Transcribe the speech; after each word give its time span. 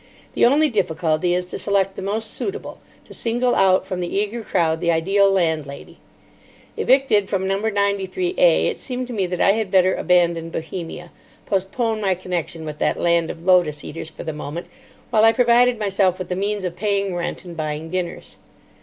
The 0.33 0.47
only 0.47 0.67
difficulty 0.67 1.35
is 1.35 1.45
to 1.45 1.59
select 1.59 1.93
the 1.93 2.01
most 2.01 2.33
suitable, 2.33 2.79
to 3.05 3.13
single 3.13 3.53
out 3.53 3.85
from 3.85 3.99
the 3.99 4.07
eager 4.17 4.41
crowd 4.41 4.81
the 4.81 4.91
ideal 4.91 5.29
landlady. 5.29 5.99
Evicted 6.75 7.29
from 7.29 7.47
No. 7.47 7.59
93A, 7.59 8.65
it 8.65 8.79
seemed 8.79 9.05
to 9.05 9.13
me 9.13 9.27
that 9.27 9.39
I 9.39 9.51
had 9.51 9.69
better 9.69 9.93
abandon 9.93 10.49
Bohemia; 10.49 11.11
postpone 11.45 12.01
my 12.01 12.15
connection 12.15 12.65
with 12.65 12.79
that 12.79 12.99
land 12.99 13.29
of 13.29 13.43
lotus 13.45 13.83
eaters 13.83 14.09
for 14.09 14.23
the 14.23 14.33
moment, 14.33 14.65
while 15.11 15.23
I 15.23 15.31
provided 15.33 15.77
myself 15.77 16.17
with 16.17 16.29
the 16.29 16.35
means 16.35 16.63
of 16.63 16.75
paying 16.75 17.13
rent 17.15 17.45
and 17.45 17.55
buying 17.55 17.91
dinners. 17.91 18.37